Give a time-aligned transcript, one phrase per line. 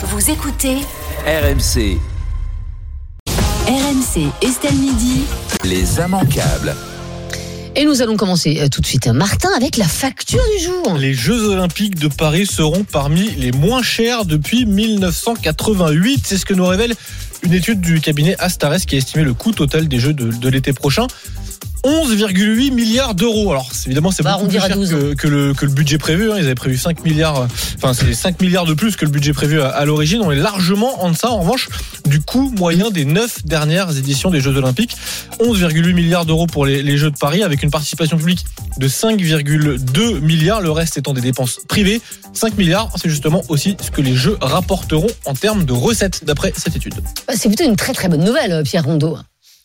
[0.00, 0.76] Vous écoutez
[1.26, 1.98] RMC,
[3.66, 5.22] RMC Estelle Midi.
[5.64, 6.76] les immanquables.
[7.74, 10.96] Et nous allons commencer euh, tout de suite, Martin, avec la facture du jour.
[10.96, 16.20] Les Jeux Olympiques de Paris seront parmi les moins chers depuis 1988.
[16.24, 16.94] C'est ce que nous révèle
[17.42, 20.48] une étude du cabinet Astares qui a estimé le coût total des Jeux de, de
[20.48, 21.08] l'été prochain.
[21.84, 23.50] 11,8 milliards d'euros.
[23.50, 24.90] Alors c'est- évidemment c'est beaucoup plus arrondir à cher 12.
[24.90, 26.30] que, que le, que le budget prévu.
[26.30, 26.36] hein.
[26.38, 27.46] Ils avaient prévu 5 milliards.
[27.76, 30.20] Enfin c'est 5 milliards de plus que le budget prévu à, à l'origine.
[30.22, 31.68] On est largement en deçà en revanche
[32.06, 34.96] du coût moyen des 9 dernières éditions des Jeux Olympiques.
[35.40, 38.44] 11,8 milliards d'euros pour les, les Jeux de Paris avec une participation publique
[38.78, 40.60] de 5,2 milliards.
[40.60, 42.00] Le reste étant des dépenses privées.
[42.32, 46.52] 5 milliards, c'est justement aussi ce que les Jeux rapporteront en termes de recettes d'après
[46.56, 46.94] cette étude.
[47.26, 49.16] Bah, C'est plutôt une très très bonne nouvelle, euh, Pierre Rondeau.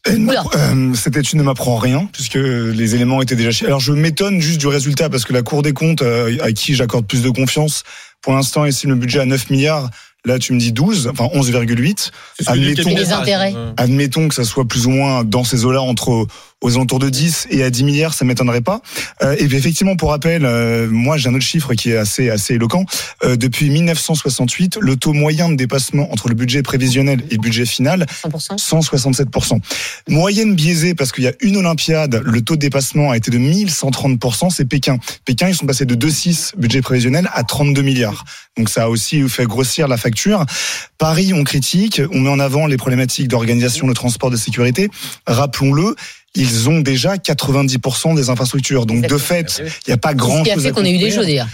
[0.07, 3.65] Euh, euh, cette étude ne m'apprend rien puisque les éléments étaient déjà.
[3.65, 6.75] Alors je m'étonne juste du résultat parce que la Cour des comptes, euh, à qui
[6.75, 7.83] j'accorde plus de confiance,
[8.23, 9.89] pour l'instant estime le budget à 9 milliards.
[10.25, 12.11] Là tu me dis 12, enfin 11,8.
[12.39, 13.53] C'est ce que dit le Admettons- Les intérêts.
[13.75, 16.25] Admettons que ça soit plus ou moins dans ces eaux-là entre
[16.61, 18.79] aux alentours de 10 et à 10 milliards, ça m'étonnerait pas.
[19.21, 22.29] Euh, et puis effectivement, pour rappel, euh, moi j'ai un autre chiffre qui est assez
[22.29, 22.85] assez éloquent.
[23.25, 27.65] Euh, depuis 1968, le taux moyen de dépassement entre le budget prévisionnel et le budget
[27.65, 28.55] final 100%.
[28.57, 29.59] 167%.
[30.07, 33.37] Moyenne biaisée parce qu'il y a une Olympiade, le taux de dépassement a été de
[33.39, 34.99] 1130%, c'est Pékin.
[35.25, 38.12] Pékin, ils sont passés de 2,6 budget prévisionnel à 32 milliards.
[38.57, 40.45] Donc ça a aussi fait grossir la facture.
[40.97, 44.89] Paris, on critique, on met en avant les problématiques d'organisation, de transport, de sécurité.
[45.27, 45.95] Rappelons-le,
[46.35, 48.85] ils ont déjà 90% des infrastructures.
[48.85, 50.97] Donc de fait, il n'y a pas Ce grand qui a fait qu'on ait eu
[50.97, 51.47] des jeux d'ailleurs.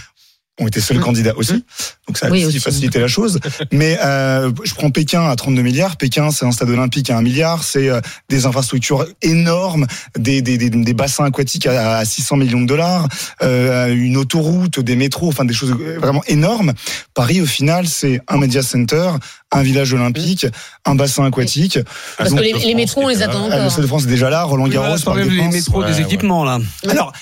[0.60, 1.64] Ont été seuls candidats aussi.
[2.06, 3.40] Donc ça a Oui, aussi facilité la chose.
[3.72, 5.96] Mais euh, je prends Pékin à 32 milliards.
[5.96, 7.64] Pékin, c'est un stade olympique à 1 milliard.
[7.64, 9.86] C'est euh, des infrastructures énormes,
[10.18, 13.08] des, des, des, des bassins aquatiques à, à 600 millions de dollars,
[13.42, 16.72] euh, une autoroute, des métros, enfin des choses vraiment énormes.
[17.14, 19.10] Paris, au final, c'est un media center,
[19.52, 20.46] un village olympique,
[20.84, 21.78] un bassin aquatique.
[22.18, 23.70] Parce Donc, que les, les métros, on les attend euh, le encore.
[23.70, 25.90] Stade de France est déjà là, Roland Oui, Garros, Parc des t'enlèves les métros Ouais,
[25.90, 26.02] des ouais.
[26.02, 26.58] équipements là.
[26.88, 27.12] Alors,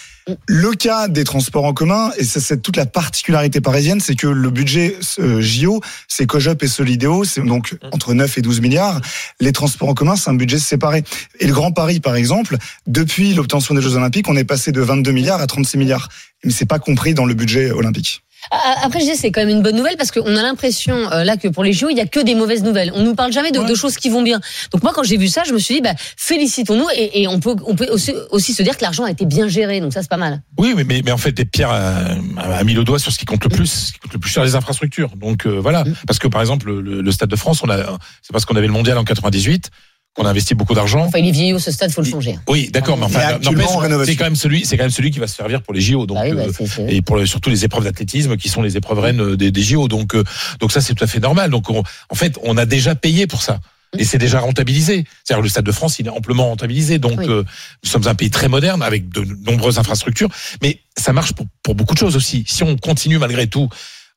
[0.47, 4.51] le cas des transports en commun, et c'est- toute la particularité parisienne, c'est que le
[4.51, 9.01] budget euh, JO, c'est COJOP et Solidéo, c'est donc entre 9 et 12 milliards.
[9.41, 11.05] Les transports en commun, c'est un budget séparé.
[11.41, 12.57] Et le Grand Paris, par exemple,
[12.87, 16.09] depuis l'obtention des Jeux Olympiques, on est passé de 22 milliards à 36 milliards.
[16.45, 18.23] Mais c'est pas compris dans le budget olympique.
[18.51, 21.37] Après, je dis, c'est quand même une bonne nouvelle parce qu'on a l'impression euh, là
[21.37, 22.93] que pour les JO, il y a que des mauvaises nouvelles.
[22.95, 24.41] On nous parle jamais de, de choses qui vont bien.
[24.73, 27.41] Donc moi, quand j'ai vu ça, je me suis dit, bah, félicitons-nous et, et on
[27.41, 29.81] peut, on peut aussi, aussi se dire que l'argent a été bien géré.
[29.81, 30.41] Donc ça, c'est pas mal.
[30.57, 33.25] Oui, mais, mais, mais en fait, Pierre a, a mis le doigt sur ce qui
[33.25, 35.11] compte le plus, ce qui compte le plus sur les infrastructures.
[35.17, 37.77] Donc euh, voilà, parce que par exemple, le, le Stade de France, on a,
[38.23, 39.71] c'est parce qu'on avait le mondial en 98
[40.19, 41.01] qu'on a investi beaucoup d'argent.
[41.05, 42.39] Enfin, il est vieillot ce stade, faut le changer.
[42.49, 45.27] Oui, d'accord, mais Mais enfin, c'est quand même celui, c'est quand même celui qui va
[45.29, 46.07] se servir pour les JO.
[46.07, 46.43] Donc Bah oui, bah,
[46.81, 49.63] euh, et pour le- surtout les épreuves d'athlétisme qui sont les épreuves reines des, des
[49.63, 49.87] JO.
[49.89, 50.25] Donc, euh,
[50.61, 51.51] donc ça c'est tout à fait normal.
[51.51, 53.61] Donc on- en fait, on a déjà payé pour ça.
[53.97, 55.05] Et c'est déjà rentabilisé.
[55.25, 56.99] C'est-à-dire le Stade de France, il est amplement rentabilisé.
[56.99, 57.27] Donc Oui.
[57.29, 57.43] euh,
[57.85, 60.29] nous sommes un pays très moderne avec de nombreuses infrastructures.
[60.63, 62.45] Mais ça marche pour, pour beaucoup de choses aussi.
[62.47, 63.69] Si on continue malgré tout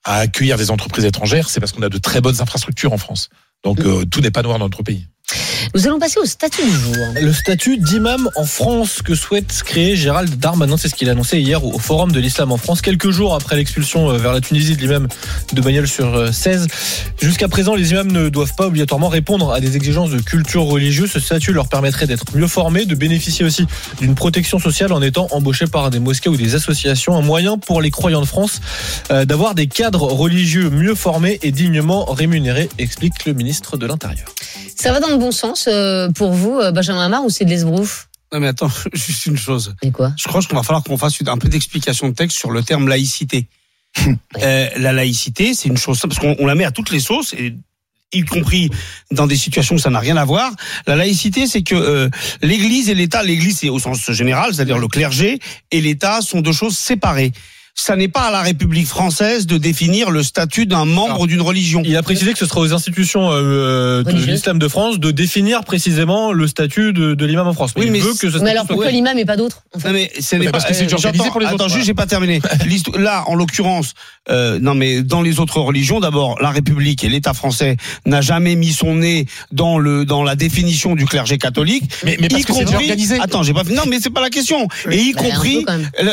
[0.04, 3.30] à accueillir des entreprises étrangères, c'est parce qu'on a de très bonnes infrastructures en France.
[3.64, 5.06] Donc euh, tout n'est pas noir dans notre pays.
[5.74, 6.96] Nous allons passer au statut du jour.
[7.20, 11.40] Le statut d'imam en France que souhaite créer Gérald Darmanin, c'est ce qu'il a annoncé
[11.40, 14.76] hier au Forum de l'Islam en France, quelques jours après l'expulsion euh, vers la Tunisie
[14.76, 15.08] de l'imam
[15.54, 16.68] de Bagnols sur euh, 16.
[17.22, 21.12] Jusqu'à présent, les imams ne doivent pas obligatoirement répondre à des exigences de culture religieuse.
[21.12, 23.66] Ce statut leur permettrait d'être mieux formés, de bénéficier aussi
[24.00, 27.16] d'une protection sociale en étant embauchés par des mosquées ou des associations.
[27.16, 28.62] Un moyen pour les croyants de France
[29.12, 34.28] euh, d'avoir des cadres religieux mieux formés et dignement rémunérés, explique le ministre de l'Intérieur.
[34.82, 37.52] Ça va dans le bon sens euh, pour vous, euh, Benjamin Hamar, ou c'est de
[37.52, 38.10] l'esbrouf?
[38.34, 39.76] Non mais attends, juste une chose.
[39.84, 40.12] Et quoi?
[40.18, 42.88] Je crois qu'on va falloir qu'on fasse un peu d'explication de texte sur le terme
[42.88, 43.48] laïcité.
[44.42, 47.34] Euh, la laïcité, c'est une chose parce qu'on on la met à toutes les sauces
[47.34, 47.54] et
[48.14, 48.72] y compris
[49.12, 50.52] dans des situations où ça n'a rien à voir.
[50.88, 52.10] La laïcité, c'est que euh,
[52.42, 56.54] l'Église et l'État, l'Église c'est au sens général, c'est-à-dire le clergé, et l'État sont deux
[56.54, 57.34] choses séparées.
[57.74, 61.82] Ça n'est pas à la République française de définir le statut d'un membre d'une religion.
[61.86, 64.30] Il a précisé que ce sera aux institutions euh, de Religieuses.
[64.30, 67.72] l'islam de France de définir précisément le statut de, de l'imam en France.
[67.76, 69.64] Mais Oui, il mais veut que ce Mais alors soit pourquoi l'imam et pas d'autres
[69.74, 70.98] en fait Non mais ce n'est pas parce que c'est euh,
[71.32, 71.86] pour les autres, Attends, juste, voilà.
[71.86, 72.42] j'ai pas terminé.
[72.98, 73.94] Là, en l'occurrence,
[74.30, 78.56] euh, non mais dans les autres religions, d'abord, la République et l'État français n'a jamais
[78.56, 81.84] mis son nez dans le dans la définition du clergé catholique.
[82.04, 82.76] Mais, mais parce y que compris.
[82.76, 83.20] organisé.
[83.22, 83.64] Attends, j'ai pas.
[83.64, 84.68] Non, mais c'est pas la question.
[84.90, 85.66] Et y Bah, compris,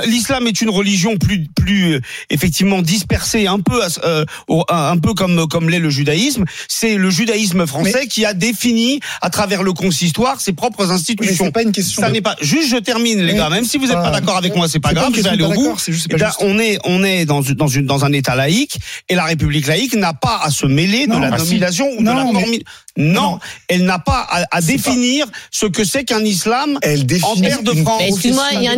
[0.06, 2.00] l'islam est une religion plus plus euh,
[2.30, 4.24] effectivement dispersé, un peu euh,
[4.68, 6.44] un peu comme comme l'est le judaïsme.
[6.68, 11.44] C'est le judaïsme français qui a défini à travers le consistoire ses propres Mais institutions.
[11.46, 12.02] c'est pas une question.
[12.02, 12.36] Ça de- n'est pas.
[12.40, 13.48] Juste, je termine, les Mais- gars.
[13.50, 15.12] Même si vous n'êtes pas d'accord avec moi, c'est pas grave.
[15.14, 15.76] Je vais aller de au bout.
[15.88, 18.78] juste, Eh on est, on est dans une, dans une, dans un État laïque
[19.08, 21.44] et la République laïque n'a pas à se mêler de Non, la ah, si.
[21.46, 22.62] nomination ou de Non, la mais-
[22.96, 23.38] Non, Non.
[23.68, 26.78] elle n'a pas à, à définir ce que c'est qu'un islam.
[26.82, 28.00] Elle définit En terre de France.
[28.02, 28.74] Mais excuse-moi, il y a un,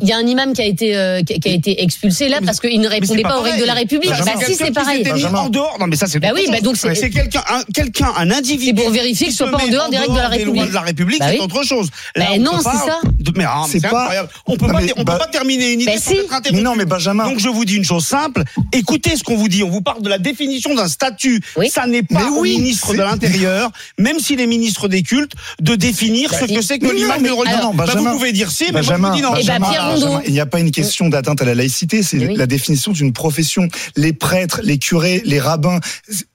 [0.00, 2.46] il y a imam qui a été, euh, qui qui a été expulsé là Mais
[2.46, 3.74] parce qu'il ne répondait pas aux règles de la.
[3.74, 4.10] République.
[4.10, 5.04] Bah c'est si, quelqu'un c'est pareil.
[5.14, 5.76] mis en dehors.
[5.80, 8.74] Non, mais ça, c'est Bah oui, bah donc c'est- c'est quelqu'un, un, quelqu'un, un individu.
[8.76, 10.44] C'est pour vérifier qui que ce soit pas en dehors des règles de la des
[10.44, 10.68] lois République.
[10.68, 11.44] de la République, Bah c'est oui.
[11.44, 11.88] autre chose.
[12.16, 13.00] Bah on non, c'est ça.
[13.36, 14.28] Mais ah, C'est c'est pas- incroyable.
[14.46, 16.16] On peut Non, pas, on bah- peut pas terminer une idée Bah sans si.
[16.18, 16.54] être interrompu.
[16.62, 17.24] Mais non, mais Benjamin.
[17.28, 18.42] Donc je vous dis une chose simple.
[18.72, 19.62] Écoutez ce qu'on vous dit.
[19.62, 21.40] On vous parle de la définition d'un statut.
[21.56, 21.70] Oui.
[21.70, 25.74] Ça n'est pas au oui, ministre de l'Intérieur, même s'il est ministre des cultes, de
[25.74, 27.58] définir ce que c'est que non, mais- de religion.
[27.58, 29.34] alors, Bah, vous Benjamin, pouvez dire si, mais moi je Benjamin, vous dis non.
[29.40, 32.34] Eh ben, Benjamin, il n'y a pas une question d'atteinte à la laïcité, c'est oui.
[32.36, 33.68] la définition d'une profession.
[33.96, 35.78] Les prêtres, les curés, les rabbins,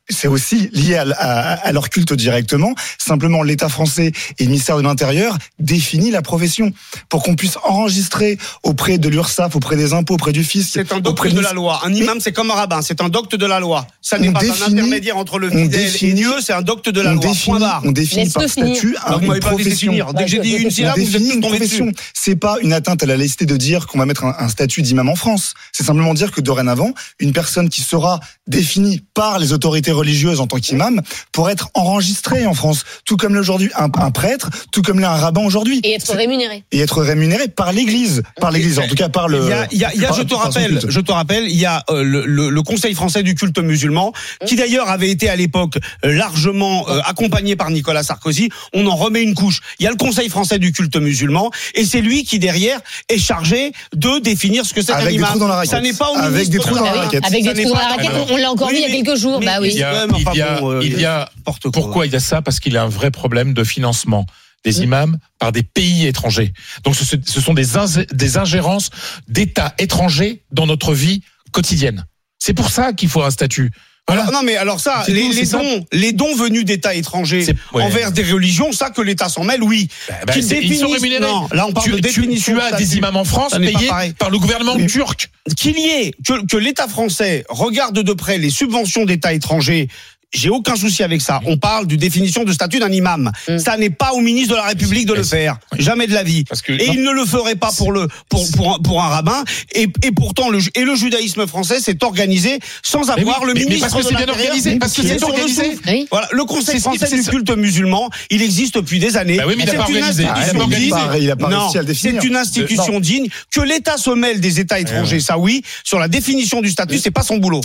[0.09, 2.73] c'est aussi lié à, à- à leur culte directement.
[2.97, 6.71] Simplement, l'État français et le ministère de l'Intérieur définit la profession
[7.09, 10.97] pour qu'on puisse enregistrer auprès de l'URSSAF, auprès des impôts, auprès du fisc, C'est un
[10.97, 11.81] auprès docte de la loi.
[11.83, 12.81] Un imam, c'est comme un rabbin.
[12.81, 13.87] C'est un docte de la loi.
[14.01, 16.31] Ça n'est pas un intermédiaire entre le fidèle et définit- Dieu.
[16.41, 17.21] C'est un docte de la on loi.
[17.23, 17.81] Point définit, barre.
[17.85, 19.93] on définit par statut un- une profession.
[20.15, 21.85] Dès que j'ai dit une On syllabe, vous êtes profession.
[21.87, 21.97] dessus.
[22.13, 24.81] C'est pas une atteinte à la laïcité de dire qu'on va mettre un, un statut
[24.81, 25.53] d'imam en France.
[25.71, 30.47] C'est simplement dire que dorénavant, une personne qui sera définie par les autorités religieuses en
[30.47, 31.01] tant qu'imam
[31.31, 35.15] pourra être enregistrée en France, tout comme aujourd'hui un, un prêtre, tout comme l'est un
[35.15, 35.81] rabbin aujourd'hui.
[35.83, 36.63] Et être rémunéré.
[36.71, 39.41] Et être rémunéré par l'Église, par l'Église, en tout cas par le.
[39.43, 41.11] Il y a, il y a- il y a- par- je te rappelle, je te
[41.11, 44.13] rappelle, il y a euh, le, le- le Conseil français du culte musulman,
[44.45, 48.49] qui d'ailleurs avait été à l'époque euh, largement euh, accompagné par Nicolas Sarkozy.
[48.73, 49.61] On en remet une couche.
[49.79, 52.79] Il y a le Conseil français du culte musulman, et c'est lui qui derrière
[53.09, 55.29] est chargé de définir ce que c'est qu'un Avec des imam.
[55.31, 55.83] trous dans la Ça raquette.
[55.83, 57.25] n'est pas au Avec des de trous dans la raquette.
[57.25, 59.03] Avec Ça des trous dans la raquette, on l'a encore oui, vu il y a
[59.03, 59.39] quelques jours.
[59.39, 59.81] Bah oui.
[59.91, 61.63] Il y a, Ouais, mais enfin il y a- bon, euh, il y a- n'importe
[61.63, 61.71] quoi.
[61.71, 62.41] pourquoi il y a ça?
[62.41, 64.25] Parce qu'il y a un vrai problème de financement
[64.63, 66.51] des imams par des pays étrangers.
[66.83, 67.65] Donc ce, ce sont des,
[68.11, 68.89] des ingérences
[69.27, 72.05] d'États étrangers dans notre vie quotidienne.
[72.39, 73.71] C'est pour ça qu'il faut un statut.
[74.07, 74.21] Voilà.
[74.23, 77.83] Alors, non mais alors ça, les, dons, les dons venus d'États étrangers ouais.
[77.83, 79.89] envers des religions, ça que l'État s'en mêle, oui.
[80.07, 81.19] Bah, bah, Qu'ils c'est- ils sont définissent- rémunérés.
[81.31, 82.53] Non, là on parle tu, de définition.
[82.53, 82.83] tu as statut.
[82.85, 85.29] des imams en France Ça payés par le gouvernement Mais- turc.
[85.57, 89.89] qu'il y ait que, que l'État français regarde de près les subventions d'États étrangers.
[90.33, 91.39] J'ai aucun souci avec ça.
[91.45, 93.31] On parle d'une définition de statut d'un imam.
[93.47, 93.59] Mm.
[93.59, 95.57] Ça n'est pas au ministre de la République de le faire.
[95.71, 95.81] oui.
[95.81, 96.43] Jamais de la vie.
[96.43, 99.07] Parce que- et il ne le ferait pas pour le pour pour un, pour un
[99.07, 99.43] rabbin.
[99.73, 103.53] Et, et pourtant le et le judaïsme français s'est organisé sans Mais avoir oui, le
[103.53, 105.77] mais- mais ministre parce que de c'est bien organisé, parce que c'est organisé.
[105.87, 106.07] Oui.
[106.11, 109.37] Voilà, le Conseil français c'est- du culte musulman, il existe depuis des années.
[109.37, 110.23] Bah oui, mais il a C'est pas une organisé.
[110.23, 112.21] Il pas réussi à le définir.
[112.21, 113.27] C'est une institution digne.
[113.53, 115.63] Que l'État se mêle des États étrangers, ça oui.
[115.85, 117.61] Sur la définition du statut, c'est pas son boulot.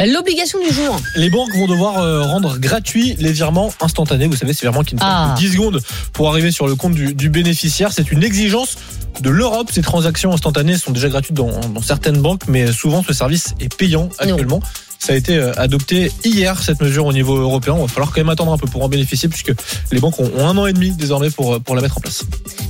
[0.00, 1.00] Euh, L'obligation du jour.
[1.16, 4.26] Les banques vont devoir euh, rendre gratuits les virements instantanés.
[4.26, 5.34] Vous savez, ces virements qui ne prennent Ah.
[5.36, 5.80] que 10 secondes
[6.12, 7.92] pour arriver sur le compte du, du bénéficiaire.
[7.92, 8.76] C'est une exigence
[9.20, 9.70] de l'Europe.
[9.72, 13.74] Ces transactions instantanées sont déjà gratuites dans, dans certaines banques, mais souvent ce service est
[13.74, 14.60] payant actuellement.
[14.98, 17.74] Ça a été euh, adopté hier, cette mesure au niveau européen.
[17.76, 19.52] Il va falloir quand même attendre un peu pour en bénéficier, puisque
[19.92, 22.24] les banques ont, un an et demi désormais pour, euh, pour la mettre en place.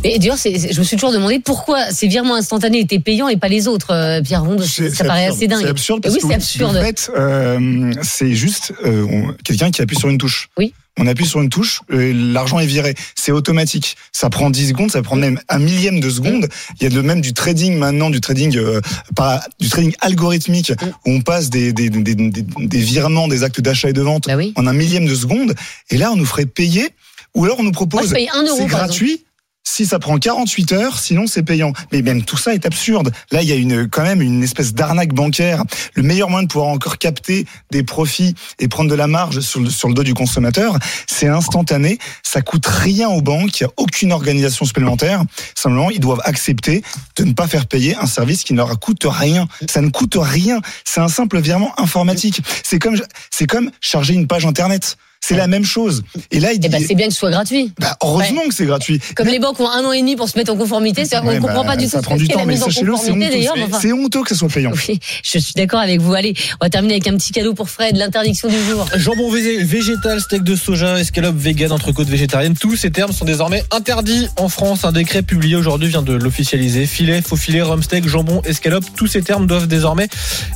[0.05, 3.49] Et d'ailleurs, je me suis toujours demandé pourquoi ces virements instantanés étaient payants et pas
[3.49, 4.63] les autres, euh, Pierre Ronde.
[4.63, 5.37] Ça paraît absurde.
[5.37, 5.63] assez dingue.
[5.63, 6.77] C'est absurde parce oui, que absurde.
[6.77, 10.49] En fait, euh, c'est juste euh, quelqu'un qui appuie sur une touche.
[10.59, 10.73] Oui.
[10.99, 12.95] On appuie sur une touche, l'argent est viré.
[13.15, 13.97] C'est automatique.
[14.13, 16.49] Ça prend 10 secondes, ça prend même un millième de seconde.
[16.81, 18.81] Il y a de même du trading maintenant, du trading euh,
[19.15, 20.73] pas du trading algorithmique
[21.05, 24.37] où on passe des des, des, des, virements, des actes d'achat et de vente Bah
[24.37, 24.53] oui.
[24.57, 25.55] en un millième de seconde.
[25.91, 26.89] Et là, on nous ferait payer.
[27.35, 28.09] Ou alors on nous propose
[28.57, 29.25] c'est gratuit.
[29.69, 31.73] Si ça prend 48 heures, sinon c'est payant.
[31.91, 33.11] Mais même tout ça est absurde.
[33.33, 35.65] Là, il y a une, quand même une espèce d'arnaque bancaire.
[35.95, 39.59] Le meilleur moyen de pouvoir encore capter des profits et prendre de la marge sur
[39.59, 41.99] le, sur le dos du consommateur, c'est instantané.
[42.23, 43.59] Ça coûte rien aux banques.
[43.59, 45.25] Il n'y a aucune organisation supplémentaire.
[45.57, 46.83] Simplement, ils doivent accepter
[47.17, 49.49] de ne pas faire payer un service qui ne leur coûte rien.
[49.69, 50.61] Ça ne coûte rien.
[50.85, 52.41] C'est un simple virement informatique.
[52.63, 52.97] C'est comme,
[53.33, 54.97] c'est comme charger une page internet.
[55.29, 56.03] C'est la même chose.
[56.31, 57.73] Et là, il Eh dit, ben, c'est bien que ce soit gratuit.
[57.81, 59.01] bah, heureusement que c'est gratuit.
[59.17, 61.27] Comme les banques ont un an et demi pour se mettre en conformité, c'est- on
[61.27, 62.53] Ouais, ne comprend bah, pas du ça tout prend ce du qu'est temps, la mais
[62.55, 63.31] mise en c'est conformité honteux.
[63.37, 63.55] d'ailleurs.
[63.57, 64.71] mais enfin, C'est honteux que ça soit payant.
[64.89, 66.15] oui, je suis d'accord avec vous.
[66.15, 68.87] Allez, on va terminer avec un petit cadeau pour Fred, l'interdiction du jour.
[68.95, 73.65] Jambon vég- végétal, steak de soja, escalope vegan, entrecôte végétarienne, tous ces termes sont désormais
[73.73, 74.85] interdits en France.
[74.85, 76.87] Un décret publié aujourd'hui vient de l'officialiser.
[76.87, 80.09] Filet, faux filet, rhum steak, jambon, escalope, tous ces termes doivent désormais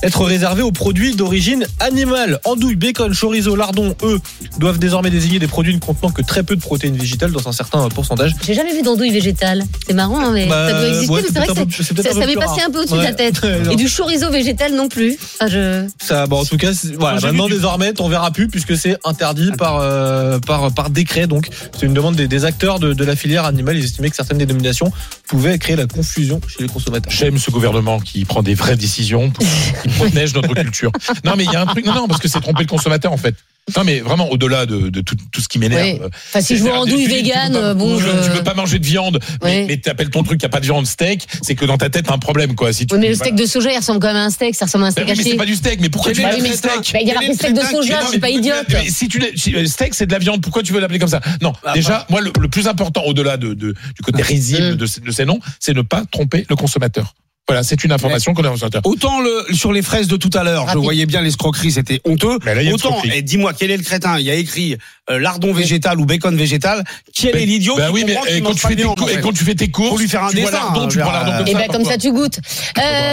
[0.04, 2.38] être réservés aux produits d'origine animale.
[2.44, 4.20] Andouille, bacon, chorizo, lardon, œufs,
[4.60, 7.52] doivent désormais désigner des produits ne contenant que très peu de protéines végétales dans un
[7.52, 8.32] certain pourcentage.
[8.46, 9.64] J'ai jamais vu d'andouille végétale.
[9.86, 11.94] C'est marrant, hein, mais Bah, ça doit exister, ouais, mais c'est vrai peut-être que un
[11.94, 13.40] peu- ça, m'est passé un peu au-dessus de la tête.
[13.72, 15.16] Et du chorizo végétal non plus.
[15.40, 15.86] Enfin, je...
[16.00, 19.78] Ça, bon, en tout cas, voilà, maintenant désormais, on verra plus puisque c'est interdit par,
[19.80, 21.26] euh, par, par décret.
[21.26, 21.48] Donc,
[21.78, 23.76] c'est une demande des, des acteurs de, de la filière animale.
[23.78, 24.92] Ils estimaient que certaines dénominations
[25.26, 27.10] pouvaient créer la confusion chez les consommateurs.
[27.12, 29.44] J'aime ce gouvernement qui prend des vraies décisions, pour-
[29.82, 30.92] qui protège notre culture.
[31.24, 31.86] Non, mais il y a un truc.
[31.86, 33.34] Non, non, parce que c'est tromper le consommateur en fait.
[33.76, 35.98] Non, mais vraiment au-delà de, de tout, tout ce qui m'énerve.
[36.02, 36.08] Oui.
[36.28, 38.28] Enfin, si je vois andouille Tu tu peux vegan, pas- euh, bon, tu veux- je-
[38.30, 39.64] tu peux pas manger de viande, mais, Oui.
[39.68, 41.90] mais t'appelles ton truc, il n'y a pas de viande steak, c'est que dans ta
[41.90, 42.72] tête, t'as un problème, quoi.
[42.72, 43.30] Si tu Oui, mais le voilà.
[43.30, 44.54] steak de soja, il ressemble quand même à un steak.
[44.54, 45.30] Ça ressemble à un Ben steak mais haché.
[45.30, 47.54] c'est pas du steak, mais pourquoi tu veux crétin steak Bah, il y a steak
[47.54, 48.66] de soja, je suis pas idiote.
[48.70, 50.40] Mais si tu euh, steak, c'est de la viande.
[50.42, 51.52] Pourquoi tu veux l'appeler comme ça Non.
[51.64, 54.76] Ah, déjà, moi, le, plus important, au-delà de, de- du côté risible Mm.
[54.76, 57.14] de, ces- de ces noms, c'est ne pas tromper le consommateur.
[57.50, 58.82] Voilà, c'est une information qu'on a consommateur.
[58.84, 62.38] Autant le, sur les fraises de tout à l'heure, je voyais bien l'escroquerie, c'était honteux.
[62.44, 64.18] Mais là, il y a une Autant, et dis-moi, quel est le crétin?
[64.18, 64.76] Il y a écrit
[65.10, 66.84] euh, lardon végétal ou bacon végétal.
[67.14, 69.20] Quel est l'idiot qui oui, mais eh, quand tu fais tes en et fait?
[69.20, 71.02] quand tu fais tes courses, Faut lui faire un tu vois dessin, lardon, tu euh,
[71.02, 71.58] prends lardon vers- comme Et ça.
[71.58, 72.38] ben comme ça tu goûtes.
[72.78, 72.80] Euh,